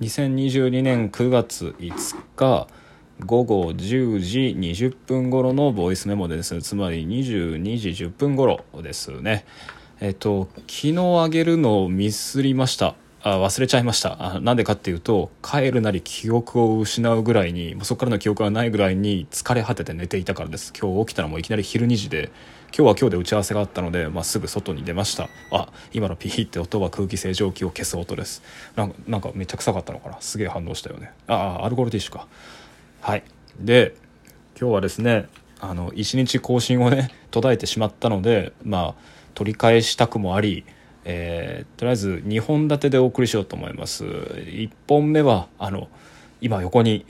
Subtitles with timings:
[0.00, 2.68] 2022年9月5日
[3.24, 6.60] 午後10時20分頃のボイスメモです。
[6.60, 9.46] つまり22時10分頃ですね。
[10.00, 12.94] えっと昨日あげるのをミスりました。
[13.28, 14.36] あ忘れちゃいました。
[14.36, 20.72] あなんでかっていうと帰るなり記憶を失うぐらいにもうそこからの記憶がないぐらいに疲れ果てて寝ていたからです。
[20.80, 22.30] 今日起きたらもういきなり昼2時で
[22.66, 25.28] 今日は今日で打ち合わせがあったので、まあ、すぐ外に出ました。
[25.50, 28.44] あ今のピーって音は空気清浄機を消す音です。
[28.76, 30.20] なんかめっちゃ臭かったのかな。
[30.20, 31.10] すげえ反応したよね。
[31.26, 32.28] ああアルコールティッシュか。
[33.00, 33.24] はい。
[33.58, 33.96] で
[34.56, 35.26] 今日はですね
[35.58, 40.64] あの一日更新をね途絶えてしまったのでまあ取り返したくもあり
[41.08, 44.04] えー、とりあえず2本立てでお送りしようと思います。
[44.04, 45.88] 1本目はあの
[46.40, 47.06] 今横に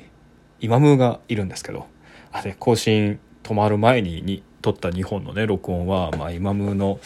[0.60, 1.86] 今ムーがいるんですけど
[2.30, 6.98] あれ更新止まる前にに撮った2本のね録音は、まあ、今ムーの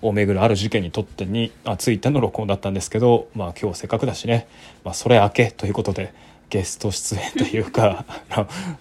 [0.00, 4.48] を巡るある事件にとってにあついての録音だったんですけど、まあ、今日せっかくだしね、
[4.82, 6.12] まあ、それ明けということで
[6.52, 8.04] ゲスト出演というか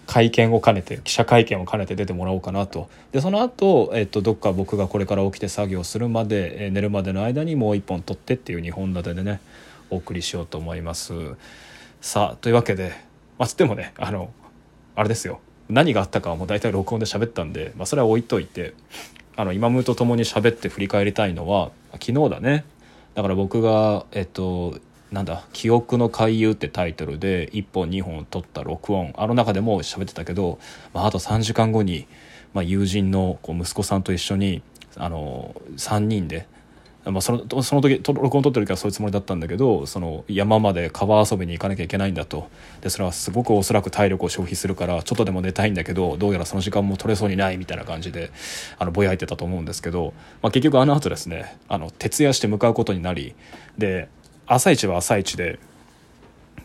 [0.05, 2.89] 会見を兼ねて記者会見を兼ねて出てもらおうかなと。
[3.13, 9.39] でその後、えっとどっか僕がこれから起きて作業するまで、え寝るまでの間にもう一本撮ってっていう2本立てでね
[9.89, 11.13] お送りしようと思います。
[12.01, 12.91] さあというわけで
[13.39, 14.33] まあつってもねあの
[14.97, 15.39] あれですよ。
[15.69, 18.73] 何があったかはもう大体録音で喋ったんで、まあ、それは置いといて
[19.37, 22.65] あの今ムーと共に喋って振り返りたいのは昨日だね。
[23.15, 24.77] だから僕がえっと
[25.11, 29.13] なんだ「記憶の回遊」ってタイトルで1本2本撮った録音。
[29.17, 30.57] あの中でも喋ってたけど、
[30.93, 32.07] まあ、あと3時間後に、
[32.53, 34.61] まあ、友人のこう息子さんと一緒に
[34.95, 36.47] あの3人で、
[37.03, 42.49] まあ、そのその時録音撮ってる時はそういうつもりだったんだけどその山まで川遊びに行かなきゃいけないんだと。
[42.79, 48.31] でそれはすごくおそらく体力を消費するからちょっとでも寝たいんだけどどうやらその時間も取れそうにないみたいな感じで
[48.79, 53.35] あのぼやいてたと思うんですけど、まあ、結局あの後ですねあの徹夜して向かうことになり
[53.77, 54.07] で
[54.53, 55.59] 朝一は朝一で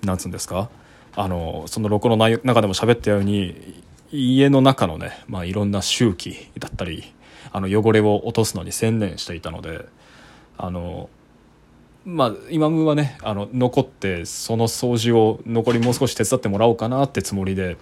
[0.02, 0.70] なんつうんですか？
[1.14, 7.14] あのその録音の内容中でも喋ったように家の中のね、まあ、いろんな周期だったり
[7.52, 9.86] あの汚れを落とすのに専念していたので
[10.58, 11.08] あの
[12.04, 17.76] まあ今ムはねあの残ってその掃除を残りもう少し手伝ってもらおうかなってつもりで、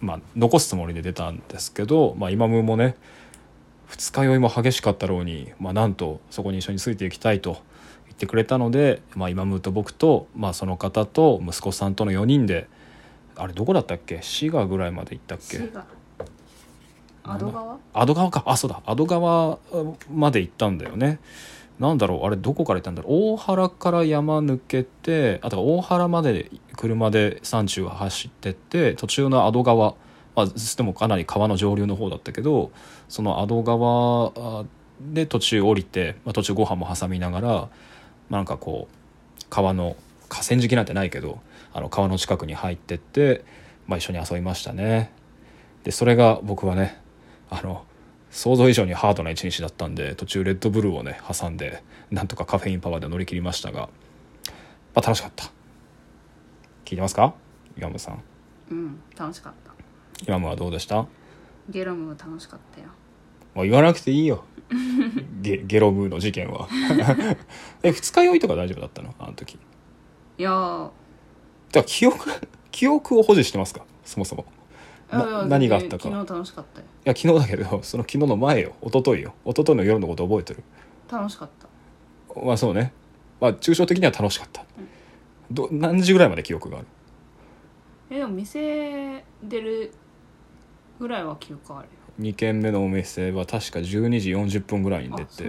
[0.00, 2.96] まあ、残すつもりで出たんですけど、まあ、今ムもね
[3.86, 7.62] 二日酔いも激しかったろうに、まあ、なんとそこに一緒についていきたいと
[8.20, 12.68] ってくれたので、まあ、今ムーと僕と、まあ、その方と息子さんとの4人で
[13.34, 14.20] あれどこだったっけ？
[14.20, 15.58] 滋賀ぐらいまで行ったっけ？
[17.24, 17.78] アド川？
[17.94, 18.42] アド川か。
[18.44, 18.82] あそうだ。
[18.84, 19.58] アド川
[20.12, 21.18] まで行ったんだよね。
[21.78, 22.26] なんだろう？
[22.26, 23.12] あれどこから行ったんだろう？
[23.32, 29.94] 大原から山抜けてあとは大原まで車で山中を走ってって途中のアド川
[30.34, 32.70] まあでもかなり川の上流の方だったけど
[33.08, 34.64] そのアド川あ
[35.00, 37.68] で途中降りて、まあ、途中ご飯も挟みながら、まあ、
[38.30, 39.96] なんかこう川の
[40.28, 41.40] 河川敷なんてないけど
[41.72, 43.44] あの川の近くに入ってって、
[43.86, 45.12] まあ、一緒に遊びましたね。
[45.84, 47.00] でそれが僕はね
[47.50, 47.84] あの
[48.30, 53.88] 想像以上にハードな一日だったんで途中レッドブルーをね挟んでなんとかカフェインパワーで乗り切りましたが、
[54.94, 55.46] まあ、楽しかった。
[56.84, 57.34] 聞いてますか？
[57.76, 58.22] 岩村さん。
[58.70, 59.72] うん楽しかった。
[60.28, 61.06] 今村はどうでした？
[61.68, 62.88] ゲロム楽しかったよ。
[63.54, 64.44] もう言わなくていいよ
[65.42, 66.68] ゲゲロブーの事件は。
[67.82, 69.14] え二日酔いとか大丈夫だったの？
[69.18, 69.54] あの時。
[70.38, 70.84] いやー。
[70.84, 70.90] だか
[71.80, 72.18] ら記憶
[72.70, 73.84] 記憶を保持してますか？
[74.04, 74.44] そもそも。
[75.48, 76.04] 何があったか。
[76.04, 76.86] 昨日楽しかったよ。
[77.04, 78.72] いや昨日だけどその昨日の前よ。
[78.82, 79.34] 一昨日よ。
[79.44, 80.62] 一昨日の夜のこと覚えてる。
[81.10, 82.40] 楽しかった。
[82.40, 82.92] まあそうね。
[83.40, 84.64] まあ抽象的には楽しかった、
[85.50, 86.86] ど何時ぐらいまで記憶がある？
[88.10, 89.92] えでも店出る
[91.00, 95.44] ぐらいは記憶あるよ2軒目のお店は確か12時40分ぐらいに出て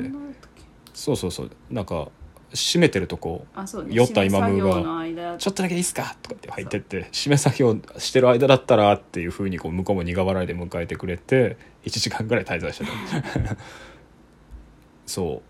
[0.94, 2.10] そうそうそうなんか
[2.54, 3.64] 閉めてるとこね
[3.96, 12.92] 酔った今ムーが締め作業の間「ちょっとだけいいっすか?」とかって入ってって締め作業してる間だったらっていうふうにこう向こうも苦笑いで迎えてくれて1時間ぐらい滞在してた。
[15.06, 15.42] そ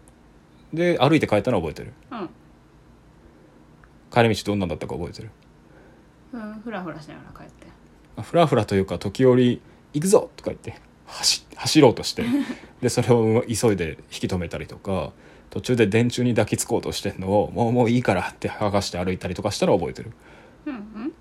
[0.74, 0.76] う。
[0.76, 1.94] で歩いて帰ったのは覚えてる？
[2.12, 2.30] うん。
[4.12, 5.30] 帰り道どんなんだったか覚えてる？
[6.34, 7.66] うんふらふらしながら帰って。
[8.16, 9.60] まあフラフラというか時折
[9.94, 10.76] 「行くぞ!」とか言って
[11.12, 12.24] 走走ろうとして
[12.82, 15.12] でそれを急いで引き止めたりとか
[15.50, 20.12] 途中で電柱に抱きつこうとしてんのを「もうもういいから」って剥がして歩いたりとかしたら覚えてる。
[20.66, 21.14] うんうん。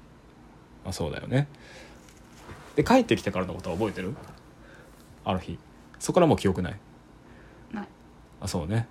[0.86, 1.48] あそうだよね。
[2.76, 4.14] で帰ってきてからのことは覚えてる？
[5.24, 5.58] あの日。
[5.98, 6.76] そこからもう記憶ない？
[7.72, 7.88] ない。
[8.40, 8.86] あそうね。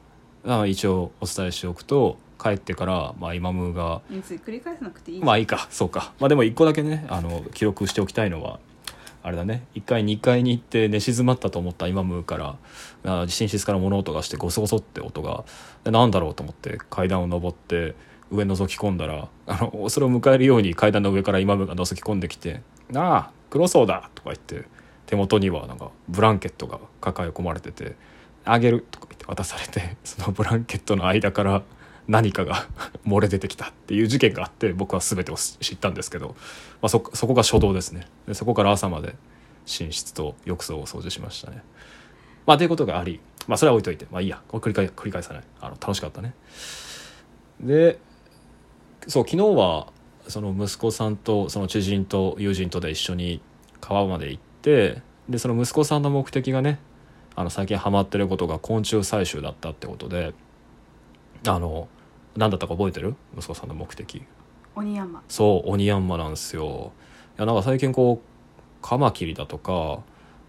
[0.45, 5.67] あ一応お伝えしておくと帰ってから、まあ、イマムが別に繰り返さなくていいまあいいか。
[5.71, 6.13] そうか。
[6.19, 8.59] まあでも一個だけねあの記録しておきたいのは
[9.29, 9.67] あれだね。
[9.75, 12.37] 1階2階に行って寝静まったと思ったイマムか
[13.03, 13.25] ら。
[13.27, 15.45] 寝室から物音がしてゴソゴソって音が。
[15.83, 17.93] でなんだろうと思って階段を上って
[18.31, 22.61] 上覗き込んだらあのそれを迎えるように階段の上からイマムが覗き込んできて
[22.95, 24.67] 「ああ黒そうだ」とか言って
[25.05, 27.95] 手元にはなんかブランケットが抱え込まれてて
[28.45, 31.61] 「あげる」とか言って渡されてそのブランケットの間から
[32.09, 32.67] 何かが
[33.05, 36.29] 漏れ出てきたっていう事件があって僕は全てを知ったんですけど、
[36.81, 38.07] まあ、そそこが初動ですね。
[38.27, 39.15] でそこから朝まで
[39.79, 41.63] 寝室と浴槽を掃除しましたね。
[42.47, 44.41] まあということがありまあそれは置いといてまあいいや。
[44.47, 45.43] これ繰り返繰り返さない。
[45.61, 46.33] あの楽しかったね。
[47.61, 47.99] で
[49.07, 49.87] そう昨日は
[50.27, 53.41] その息子さんとその知人と友人とで一緒に
[53.81, 56.79] 川まで行ってでその息子さんの目的がね
[57.35, 60.33] あの最近ハマってることが昆虫採集だったってことで
[61.47, 61.87] あの
[62.37, 63.15] 何だったか覚えてる？
[63.37, 64.23] 息子さんの目的
[64.75, 66.91] 鬼山そう鬼ヤンマなんですよ
[67.37, 69.99] いやなんか最近こうカマキリだとか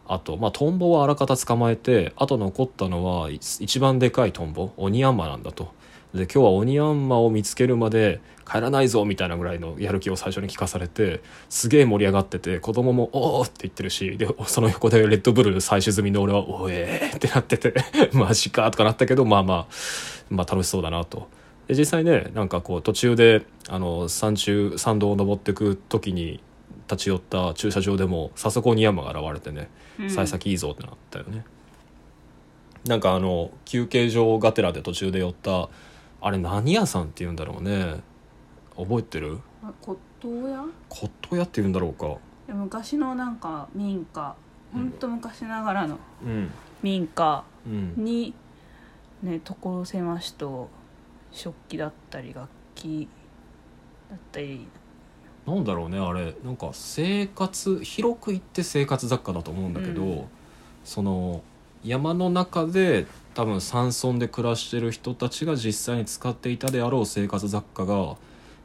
[0.06, 5.72] あとまあトンボはあらかた捕まえてあと残ったのは一番でかいトンボ鬼ヤンマなんだと
[6.14, 17.74] で今日は鬼ヤンマを見つけるまで帰らないぞみたいなぐらいのやる気を最初に聞かされてすげえ盛り上がってて子供も「おお!」って言ってるしでその横でレッドブル採取済みの俺は「おえー!」ってなってて
[18.12, 19.66] 「マジか」とかなったけどまあまあ
[20.30, 21.28] まあ楽しそうだなと。
[21.70, 26.42] で実際ねなんかこう途中であの山中山道を登ってく時に
[26.88, 29.70] 立ち寄った駐車場でも早速鬼山が現れてね
[30.00, 30.10] うん。
[30.10, 31.44] 幸先いいぞってなったよね、
[32.86, 35.68] なんかあの休憩所がてらで途中で寄った
[36.20, 38.00] あれ何屋さんって言うんだろうね。
[38.76, 39.38] 覚えてる？
[39.62, 40.64] あ骨董屋？
[40.88, 42.16] 骨董屋って言うんだろうか。
[42.48, 44.34] で昔のなんか民家。
[44.72, 46.50] ほんと昔ながらのうん。
[46.82, 47.94] 民家うん。
[47.96, 48.34] に
[49.22, 50.68] ね所狭しと
[51.32, 53.08] 食器だったり楽器
[54.10, 54.66] だったり。
[55.46, 56.34] なんだろうねあれ。
[56.44, 60.24] なんか生活広く言って生活雑貨だと思うんだけど、うん。
[60.84, 61.42] その
[61.84, 68.16] 山の中で多分山村で暮らしてる人たちが実際に使っていたであろう生活雑貨が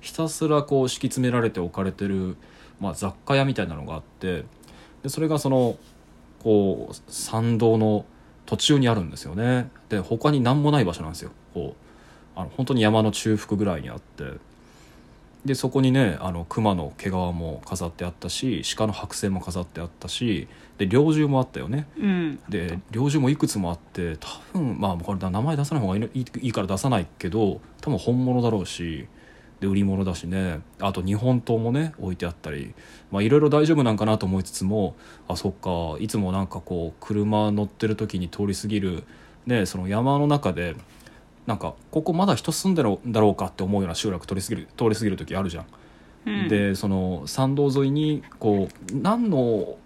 [0.02, 2.36] ひたすらこう敷き詰められて置かれてる、
[2.80, 4.44] まあ、雑貨屋みたいなのがあって
[5.04, 5.78] でそれがその
[6.44, 8.06] こう参道の
[8.46, 11.85] 途中にあるんですよねで他に何もない場所なんですよこう
[12.36, 14.24] あの本当に山の中腹ぐらいにあって
[15.46, 20.48] でそこにねあの熊の毛皮も飾ってあったし鹿の剥製も飾ってあったし
[20.80, 21.88] で猟銃もあったよね。
[21.98, 22.40] うん。
[22.50, 29.08] で猟銃もいくつもあって多分まあこれ名前出さない方がいいのいいいいから出さないけど多分本物だろうし
[29.60, 30.62] で売り物だしね。
[30.80, 32.74] あと日本刀もね置いてあったり
[33.12, 34.96] まあいろいろ大丈夫なんかなと思いつつも
[35.28, 39.04] あそっかいつもなんかこう車乗ってる時に通り過ぎる
[39.46, 40.76] ねその山の中で
[41.46, 45.66] なんかここまだ人住んでるんだろうかって思うような集落通り過ぎる通り過ぎる時あるじゃん。
[46.26, 46.48] うん。
[46.48, 49.78] でその参道沿いにこう何の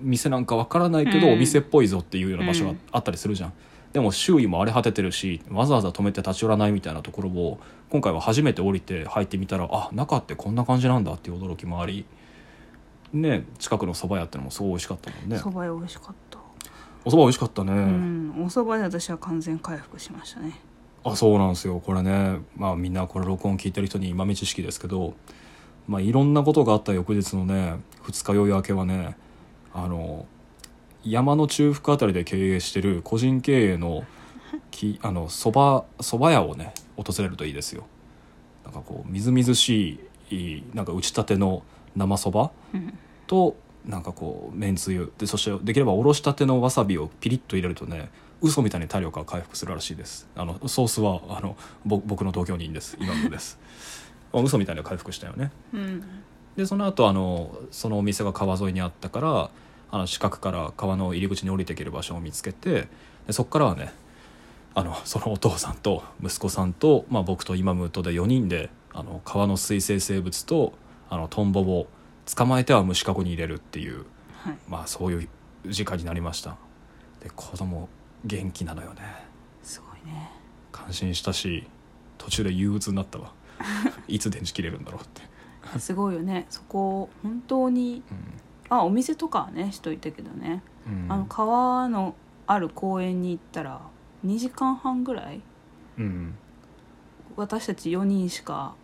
[0.00, 1.32] 店なんかわからないけど、うん。
[1.34, 2.80] お店っぽいぞっていうような場所がうん。
[2.92, 3.52] あったりするじゃん、
[3.92, 7.58] でも周囲も荒れ果ててるしわざわざ止めて立ち寄らないみたいなところを
[7.88, 12.04] 今回は初めて降りて入ってみたらあ中ってこんな感じなんだっていう驚きもあり
[13.12, 15.36] ね近くの蕎麦屋ってのもすごい美味しかったもんね。
[15.36, 16.38] 蕎麦屋美味しかった。
[17.04, 18.34] お蕎麦美味しかったね、うん。
[18.44, 20.60] お蕎麦で私は完全回復しましたね
[21.04, 21.80] あそうなんですよ。
[21.80, 25.14] これねまあみんなこれ録音聞いてる人に豆知識ですけど
[25.88, 29.16] まあいろんなことがあった翌日のね二日酔い明けはね
[29.72, 30.26] あの
[31.02, 34.04] 山の中腹あたりで経営してる個人経営の
[34.70, 37.86] きあのそばそば屋をね訪れるといいですよ。
[38.64, 40.00] なんかこうみずみずし
[40.30, 41.62] いなんか打ちたての
[41.96, 42.50] 生そば
[43.26, 45.12] となんかこうめんつゆ。
[45.18, 48.10] でそしてできればおろしたてのわさびをピリッと入れるとね
[48.42, 50.28] 嘘みたいに体力が回復するらしいです。
[50.34, 52.96] あのソースはあのぼ僕の同居人です。
[53.00, 53.58] 今のです。
[54.32, 55.50] あ嘘みたいに回復したよね。
[55.72, 56.04] うん。
[56.56, 59.50] でその後あのそのお店が川沿いにあったから
[59.90, 62.88] あの近くから川の入り口に降りていける場所を見つけて
[63.26, 63.92] でそこからはね
[64.74, 70.74] あのそのお父さんと息子さんと、まあ、僕と今ムーとで4人であの川の水生生物と
[71.08, 71.88] あのトンボを
[72.34, 74.04] 捕まえては虫かごに入れるっていう、
[74.44, 74.56] はい。
[74.68, 75.28] まあ、そういう
[75.66, 76.56] 時間になりました。
[77.20, 77.88] で子供
[78.24, 79.02] 元気なのよね。
[79.62, 80.30] すごいね。
[80.72, 81.66] 感心したし
[82.18, 83.32] 途中で憂鬱になったわ。
[84.08, 85.04] いつ電池切れるんだろうっ
[85.72, 86.46] て、すごいよね。
[86.48, 88.02] そこ本当に
[88.68, 91.04] あお店とかはねしといたけどね、うん。
[91.04, 92.14] うんあの川の
[92.46, 93.80] ある公園に行ったら
[94.26, 95.40] 2時間半ぐらい
[95.98, 96.34] うん。
[97.36, 98.74] 私たち4人しか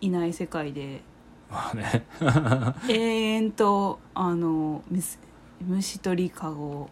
[0.00, 1.02] いない世界で
[1.50, 2.06] まあね。
[2.88, 5.18] 永遠とあの虫
[5.60, 6.90] 虫取りかご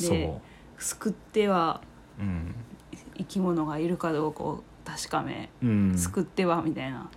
[0.00, 0.40] で
[0.78, 1.80] すくっては
[3.16, 5.98] 生き物がいるかどうかを確かめ、うん。
[5.98, 7.10] すくってはみたいな、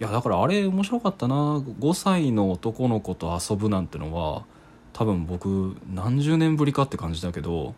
[0.00, 1.34] いやだからあれ面白かったな。
[1.58, 4.44] 5歳の男の子と遊ぶなんてのは
[4.92, 7.74] 多分僕何十年ぶりかって感じだけど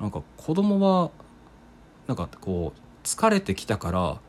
[0.00, 1.10] なんか子供は
[2.06, 4.20] なんかこう疲れてきたから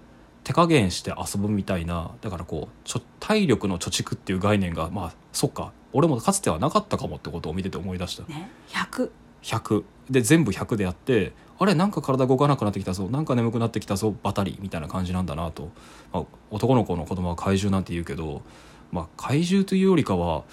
[0.44, 8.24] 手加減して遊ぶみたいなだからこうちょ体力の貯蓄っていう概念がまあそっか俺もかつてはなかったかもってことを見てて思い出した。
[8.24, 8.50] ね。
[8.70, 9.10] 100
[9.44, 15.72] 100で全部100でやってあれなんか体動かなくなってきたぞなんか眠くなってきたぞバタリみたいな感じなんだなと、
[16.12, 18.42] まあ、男の子の子供は怪獣なんて言うけど、
[18.92, 20.44] まあ、怪獣というよりかは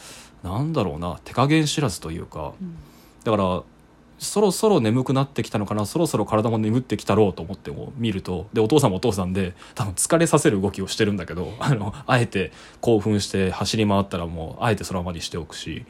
[0.42, 2.52] なんだろうな手加減知らずというか。
[2.60, 2.76] うん。
[3.24, 3.62] だから
[4.24, 15.84] そろそろ眠くなってきたのかなそろそろ体も眠ってきたろうと思っても見るとでお父さんもお父さんで多分疲れさせる動きをしてるんだけど あのあえて興奮して走り回ったらもうあえてそのままにしておくし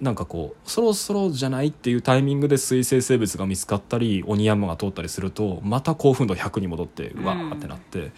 [0.00, 8.12] なんかこうそろそろじゃないっていうタイミングで水生生物が見つかったり鬼山が通ったりするとまた興奮度100に戻ってうわーってなって、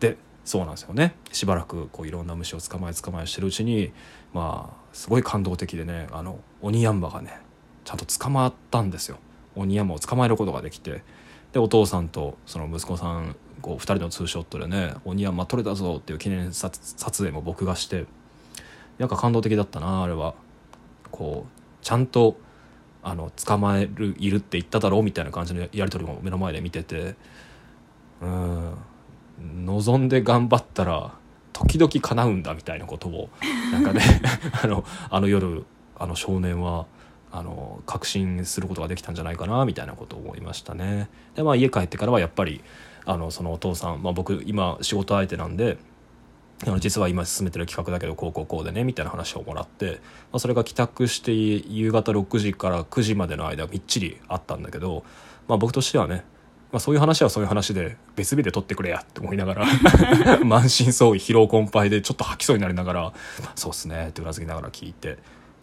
[0.00, 1.14] でそうなんですよね。
[1.32, 3.92] しばらくこういろんな虫を捕まえ捕まえしてるうちに
[4.32, 7.38] まあすごい感動的でねあの鬼ヤンマがね
[7.84, 9.18] ちゃんと捕まったんですよ。
[9.56, 11.02] 鬼ヤンマを捕まえることができて。
[11.52, 18.06] でお父さんとその息子さんこう2人のツーショットでね「鬼ヤンマ取れたぞ」っていう記念撮撮影も僕がして。
[18.96, 20.34] なんか感動的だったなあれは。
[21.10, 22.36] こうちゃんと
[23.02, 27.14] あの捕まえるいるって言っただろうみたいな感じのやり取りも目の前で見てて。
[28.20, 28.74] うん。
[29.40, 31.12] 望んで頑張ったら
[31.52, 33.28] 時々叶うんだみたいなことを
[33.72, 34.00] なんかね
[34.62, 35.64] あのあの夜
[35.96, 36.86] あの少年は
[37.36, 41.08] あの確信することができたんじゃないかなみたいなことを思いましたね。
[41.34, 42.62] でまあ家帰ってからはやっぱり
[43.04, 45.76] あのそのお父さん、まあ、僕今仕事相手なんで
[46.64, 50.00] あの実は今進めてる企画だけどこうこうこうでねみたいな話をもらって、
[50.30, 55.04] まあ、それが帰宅して夕方6時から9時までの間みっちりあったんだけど、
[55.48, 56.24] まあ、僕としてはね、
[56.70, 59.66] まあ、そういう話はそういう話で別日で撮ってくれやって思いながら
[60.46, 63.12] 満身創痍疲労困憊でちょっと吐きそうになりながら
[63.56, 65.16] 「そうっすね」ってうなずきながら聞いてっ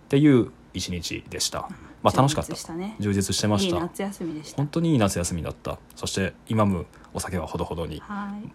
[0.09, 1.69] ていう一日でした、
[2.01, 2.49] まあ、楽しかった。
[2.49, 2.95] 充実したね。
[2.99, 3.75] 充実してました。
[3.75, 4.57] いい夏休みでした。
[4.57, 5.77] 本当にいい夏休みだった。
[5.95, 7.99] そして今もお酒はほどほどに。
[7.99, 8.49] はい